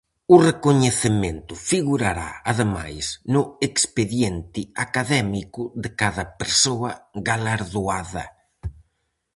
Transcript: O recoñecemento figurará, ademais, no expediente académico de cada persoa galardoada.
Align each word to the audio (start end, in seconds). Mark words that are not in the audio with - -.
O 0.33 0.35
recoñecemento 0.49 1.53
figurará, 1.69 2.31
ademais, 2.51 3.05
no 3.33 3.41
expediente 3.67 4.61
académico 4.85 5.61
de 5.83 5.89
cada 6.01 6.23
persoa 6.39 6.91
galardoada. 7.27 8.25